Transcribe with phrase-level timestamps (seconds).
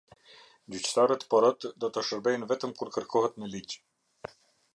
[0.75, 3.79] Gjyqtarët porotë do të shërbejnë vetëm kur kërkohet me ligj.